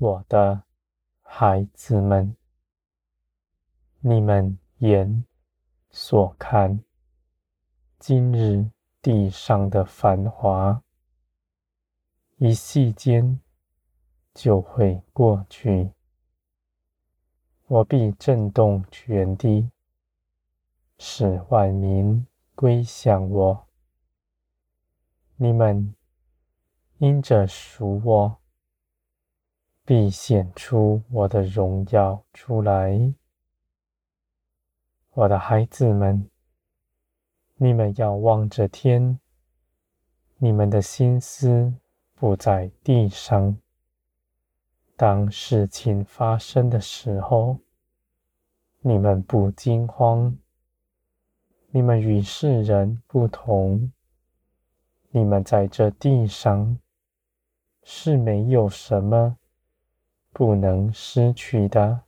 [0.00, 0.62] 我的
[1.22, 2.36] 孩子们，
[3.98, 5.24] 你们眼
[5.90, 6.84] 所看，
[7.98, 8.70] 今日
[9.02, 10.84] 地上的繁华，
[12.36, 13.40] 一夕间
[14.32, 15.90] 就会过去。
[17.66, 19.68] 我必震动全地，
[20.96, 22.24] 使万民
[22.54, 23.66] 归向我。
[25.34, 25.92] 你们
[26.98, 28.38] 因着属我，
[29.88, 33.14] 必显出我的荣耀出来。
[35.14, 36.28] 我的孩子们，
[37.54, 39.18] 你们要望着天，
[40.36, 41.72] 你们的心思
[42.14, 43.56] 不在地上。
[44.94, 47.56] 当事情发生的时候，
[48.80, 50.36] 你们不惊慌。
[51.70, 53.90] 你们与世人不同。
[55.12, 56.78] 你们在这地上
[57.82, 59.38] 是没有什么
[60.38, 62.02] 不能失去的。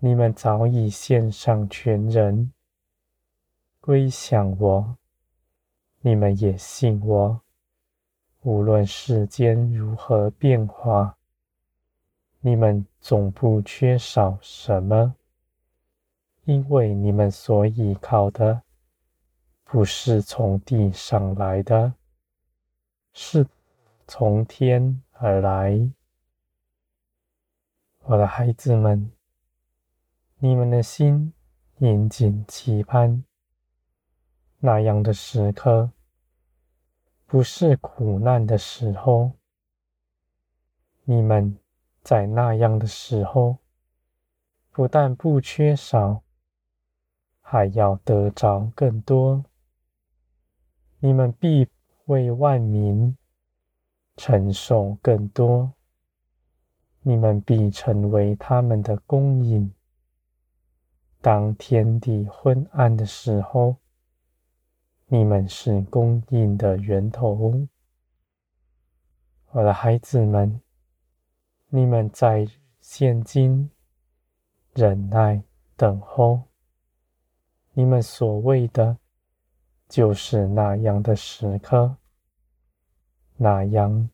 [0.00, 2.52] 你们早已献上全人，
[3.80, 4.98] 归向我。
[6.02, 7.40] 你们也信我，
[8.42, 11.16] 无论世间如何变化。
[12.40, 15.14] 你们总不缺少什么，
[16.44, 18.60] 因为你们所依靠的
[19.64, 21.94] 不是从地上来的，
[23.14, 23.46] 是
[24.06, 25.90] 从天而来。
[28.06, 29.10] 我的孩子们，
[30.38, 31.32] 你们的心
[31.78, 33.24] 殷谨期盼
[34.58, 35.90] 那样的时刻，
[37.26, 39.32] 不是苦难的时候，
[41.04, 41.58] 你们。
[42.02, 43.56] 在那样的时候，
[44.70, 46.22] 不但不缺少，
[47.40, 49.42] 还要得着更多。
[50.98, 51.66] 你们必
[52.04, 53.16] 为万民
[54.18, 55.72] 承受更多，
[57.06, 59.70] 你们必成为他们的供应。
[61.20, 63.76] 当天地昏暗的时候，
[65.06, 67.68] 你们是供应的源头。
[69.52, 70.60] 我的孩子们。
[71.68, 72.46] 你们在
[72.80, 73.68] 现今
[74.74, 75.42] 忍耐
[75.74, 76.40] 等候，
[77.72, 78.96] 你们所为的，
[79.88, 81.96] 就是那样的时刻。
[83.36, 84.08] 那样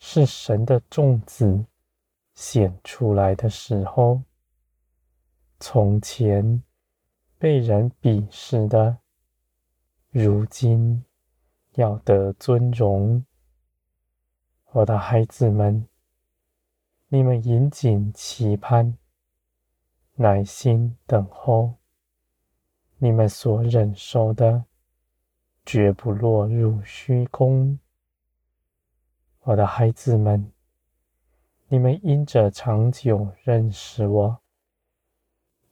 [0.00, 1.64] 是神的种子
[2.36, 4.22] 显出来的时候。
[5.58, 6.62] 从前
[7.36, 8.98] 被人鄙视的，
[10.10, 11.04] 如今
[11.72, 13.24] 要得尊荣。
[14.70, 15.88] 我的孩子们。
[17.08, 18.98] 你们殷谨期盼，
[20.16, 21.76] 耐心等候，
[22.98, 24.64] 你们所忍受的，
[25.64, 27.78] 绝不落入虚空。
[29.42, 30.50] 我的孩子们，
[31.68, 34.38] 你们因着长久认识我，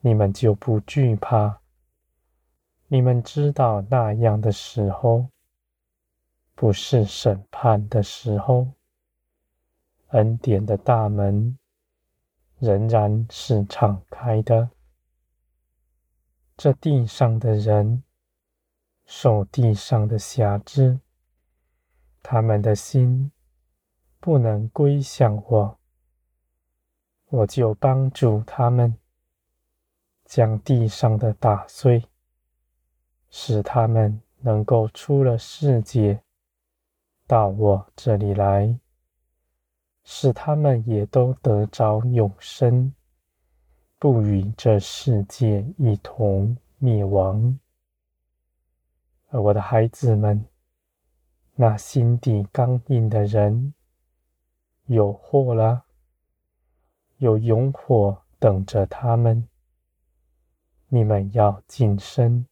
[0.01, 1.61] 你们就不惧怕。
[2.89, 5.29] 你们知道那样的时候，
[6.57, 8.73] 不是审判的时候。
[10.09, 11.57] 恩典的大门
[12.59, 14.71] 仍然是敞开的。
[16.57, 18.03] 这地上的人
[19.07, 20.99] 受地上的辖制，
[22.21, 23.31] 他们的心
[24.19, 25.79] 不能归向我，
[27.29, 28.97] 我就帮助他们，
[30.25, 32.05] 将地上的打碎，
[33.31, 36.23] 使他们能够出了世界，
[37.27, 38.79] 到我这里来。
[40.07, 42.93] 使他们也都得着永生，
[43.99, 47.59] 不与这世界一同灭亡。
[49.31, 50.45] 而我的孩子们，
[51.55, 53.73] 那心底刚硬的人，
[54.85, 55.87] 有祸了，
[57.19, 59.49] 有勇火等着他们。
[60.89, 62.47] 你们要谨慎，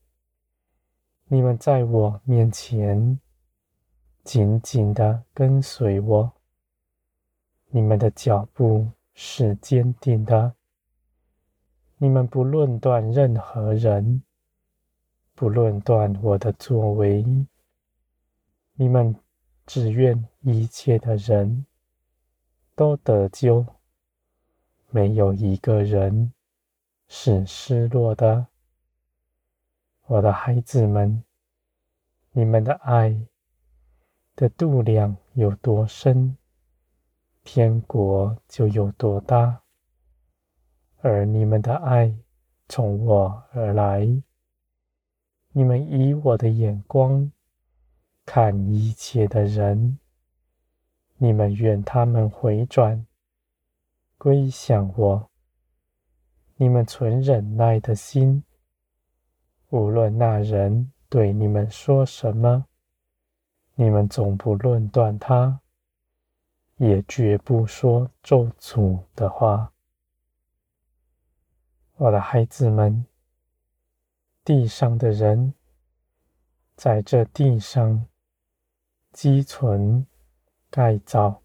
[1.26, 3.20] 你们在我面前
[4.24, 6.32] 紧紧地跟随我。
[7.68, 10.54] 你们的脚步是坚定的，
[11.98, 14.22] 你们不论断任何人，
[15.34, 17.24] 不论断我的作为，
[18.74, 19.14] 你们
[19.66, 21.64] 只愿一切的人
[22.74, 23.64] 都得救，
[24.94, 26.34] 没有一个人
[27.08, 28.46] 是失落的。
[30.06, 31.24] 我的孩子们，
[32.32, 33.16] 你们的爱
[34.36, 36.36] 的度量有多深，
[37.42, 39.62] 天国就有多大，
[41.00, 42.14] 而你们的爱
[42.68, 44.06] 从我而来，
[45.52, 47.32] 你们以我的眼光
[48.26, 49.98] 看一切的人，
[51.16, 53.06] 你们愿他们回转，
[54.22, 55.30] 归向我。
[56.54, 58.44] 你们存忍耐的心，
[59.70, 62.66] 无论那人对你们说什么，
[63.74, 65.60] 你们总不论断他，
[66.76, 69.72] 也绝不说咒诅的话。
[71.96, 73.04] 我的孩子们，
[74.44, 75.52] 地上的人
[76.76, 78.06] 在这地上
[79.10, 80.06] 积存、
[80.70, 81.42] 盖造、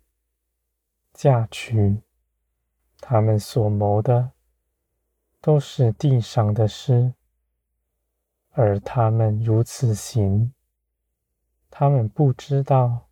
[1.11, 1.99] 嫁娶，
[2.99, 4.31] 他们所谋的。
[5.39, 7.13] 都是地上的事，
[8.51, 10.51] 而他们如此行，
[11.69, 13.07] 他们不知道，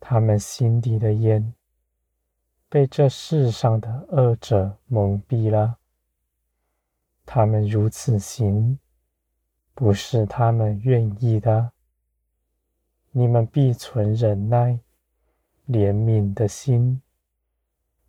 [0.00, 1.52] 他们心底的眼
[2.68, 5.78] 被这世上的恶者蒙蔽了。
[7.26, 8.78] 他们如此行，
[9.74, 11.72] 不是他们愿意的。
[13.10, 14.78] 你们必存忍耐、
[15.66, 17.02] 怜悯的心，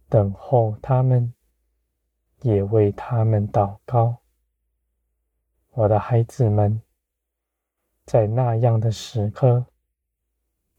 [0.10, 1.34] 等候他们。
[2.42, 4.20] 也为他们祷告，
[5.72, 6.82] 我的孩子们，
[8.06, 9.66] 在那样的时刻，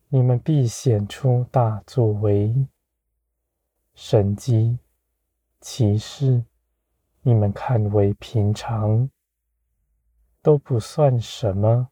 [0.09, 2.67] 你们必显出大作为、
[3.95, 4.79] 神迹、
[5.61, 6.43] 奇事，
[7.21, 9.11] 你们看为平常，
[10.41, 11.89] 都不算什么，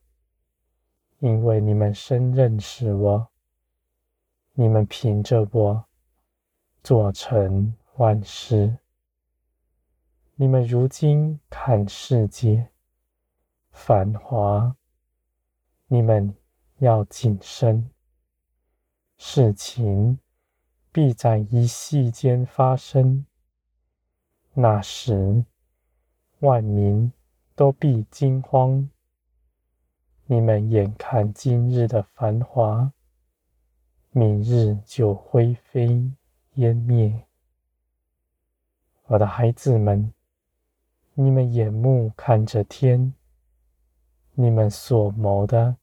[1.19, 3.29] 因为你们深认识我，
[4.55, 5.88] 你们凭着我
[6.83, 8.79] 做成万事。
[10.37, 12.71] 你们如今看世界
[13.71, 14.77] 繁华，
[15.89, 16.35] 你们
[16.79, 17.91] 要谨慎，
[19.17, 20.19] 事情
[20.93, 23.27] 必在一夕间发生。
[24.55, 25.45] 那时，
[26.41, 27.13] 万民
[27.55, 28.89] 都必惊慌。
[30.27, 32.93] 你们眼看今日的繁华，
[34.11, 36.13] 明日就灰飞
[36.59, 37.25] 湮灭。
[39.07, 40.13] 我的孩子们。
[41.21, 43.13] 你们眼目看着天，
[44.35, 45.77] 你们所谋的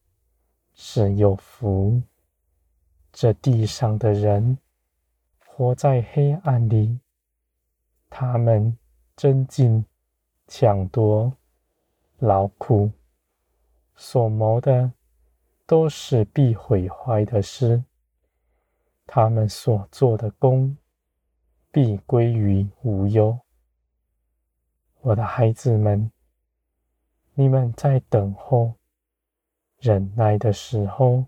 [0.74, 2.01] 是有福。
[3.12, 4.57] 这地上的人
[5.45, 7.01] 活在黑暗里，
[8.10, 8.77] 他们
[9.18, 9.83] 争竞、
[10.48, 11.33] 抢夺、
[12.19, 12.89] 劳苦，
[13.94, 14.94] 所谋的
[15.66, 17.83] 都是必毁坏的事。
[19.06, 20.78] 他们所做的功
[21.72, 23.40] 必归于无忧。
[25.02, 26.12] 我的孩子们，
[27.34, 28.74] 你们在等候、
[29.80, 31.25] 忍耐的时候，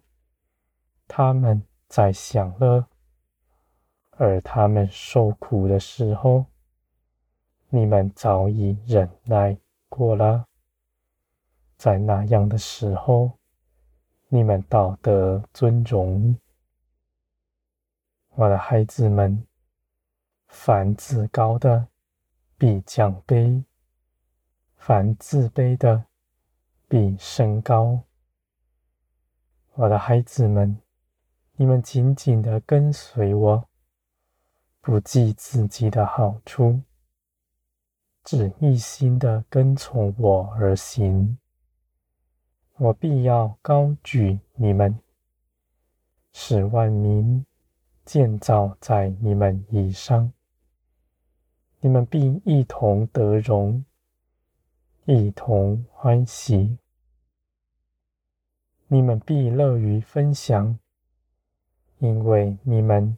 [1.07, 2.83] 他们在享乐；
[4.11, 6.45] 而他们受苦的时候，
[7.69, 9.57] 你们早已忍耐
[9.89, 10.45] 过了。
[11.77, 13.31] 在那样的时候，
[14.29, 16.35] 你们道德尊荣。
[18.37, 19.47] 我的孩子们，
[20.47, 21.87] 凡自高的，
[22.55, 23.63] 必降卑。
[24.75, 26.05] 凡自卑的，
[26.87, 28.03] 必升高。
[29.73, 30.79] 我的孩子们，
[31.53, 33.67] 你们紧紧地跟随我，
[34.81, 36.79] 不计自己的好处，
[38.23, 41.39] 只一心地跟从我而行。
[42.75, 44.99] 我必要高举你们，
[46.33, 47.43] 使万民
[48.07, 50.31] 建造在你们以上。
[51.81, 53.83] 你们必一同得荣。
[55.03, 56.77] 一同欢喜，
[58.87, 60.79] 你们必乐于分享，
[61.99, 63.17] 因为你们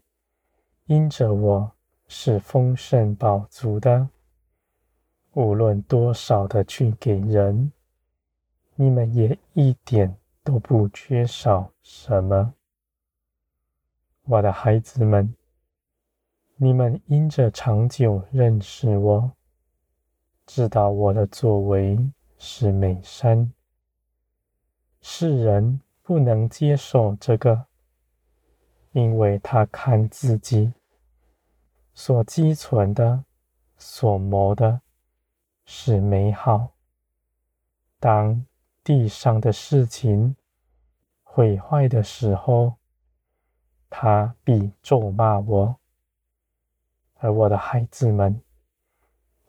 [0.86, 1.72] 因着我
[2.08, 4.10] 是丰盛饱足的。
[5.34, 7.72] 无论多少的去给人，
[8.74, 12.56] 你们也一点都不缺少什么。
[14.32, 15.34] 我的孩子们，
[16.56, 19.32] 你们因着长久认识我。
[20.46, 21.98] 知道我的作为
[22.38, 23.52] 是美善，
[25.02, 27.66] 世人不能接受这个，
[28.92, 30.72] 因为他看自己
[31.96, 33.26] 所积存的、
[33.78, 34.80] 所谋的
[35.66, 36.70] 是美好。
[38.00, 38.46] 当
[38.84, 40.36] 地上的事情
[41.24, 42.76] 毁坏的时候，
[43.90, 45.76] 他必咒骂我，
[47.16, 48.42] 而我的孩子们。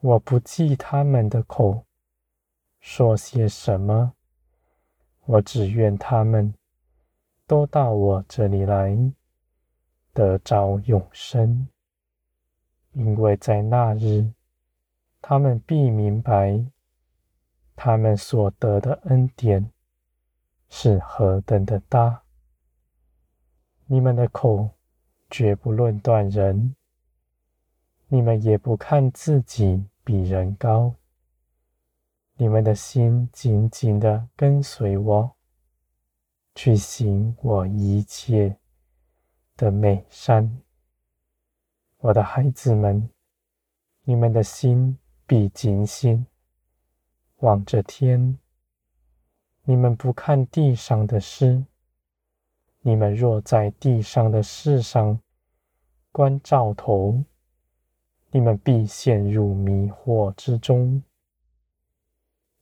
[0.00, 1.84] 我不记他们的口
[2.80, 4.14] 说些什么，
[5.26, 6.54] 我只愿他们
[7.46, 8.96] 都到我这里来，
[10.14, 11.68] 得着永生，
[12.92, 14.32] 因为在那日，
[15.20, 16.64] 他们必明白
[17.76, 19.70] 他们所得的恩典
[20.70, 22.22] 是何等的大。
[23.92, 24.70] 你们的口
[25.28, 26.76] 绝不论断人，
[28.06, 30.94] 你们也不看自己比人高，
[32.36, 35.34] 你们的心紧紧的跟随我，
[36.54, 38.56] 去行我一切
[39.56, 40.62] 的美善。
[41.98, 43.10] 我的孩子们，
[44.04, 46.24] 你们的心必警醒，
[47.38, 48.38] 望着天。
[49.64, 51.64] 你们不看地上的事，
[52.82, 55.20] 你们若在地上的事上
[56.12, 57.22] 关照头，
[58.30, 61.02] 你们必陷入迷惑之中；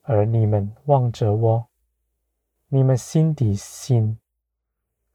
[0.02, 1.66] 而你们望着我，
[2.68, 4.18] 你们心底信，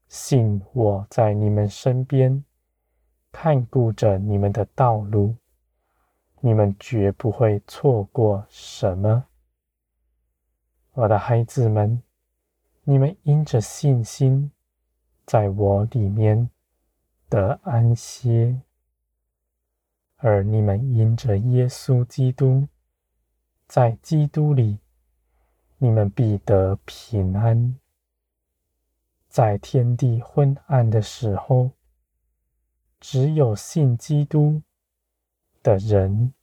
[0.07, 2.43] 信我在你们身边。
[3.35, 5.35] 看顾着你们的道路，
[6.39, 9.25] 你们绝不会错过什么。
[10.91, 12.03] 我的孩子们，
[12.83, 14.51] 你们因着信心，
[15.25, 16.49] 在我里面
[17.29, 18.61] 得安歇；
[20.17, 22.67] 而你们因着耶稣基督，
[23.67, 24.79] 在基督里，
[25.77, 27.77] 你们必得平安。
[29.29, 31.71] 在天地昏暗的时候，
[32.99, 34.61] 只有信基督
[35.63, 36.33] 的人，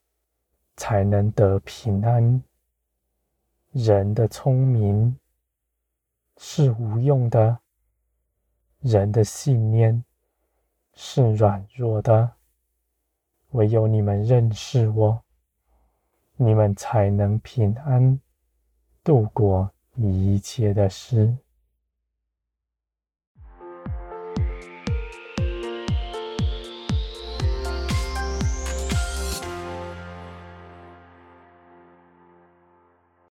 [0.77, 2.43] 才能得平安。
[3.71, 5.17] 人的聪明
[6.37, 7.61] 是无用的，
[8.81, 10.05] 人的信念
[10.95, 12.33] 是软弱的。
[13.51, 15.23] 唯有你们认识我，
[16.37, 18.21] 你们才能平安
[19.03, 21.37] 度过一切的事。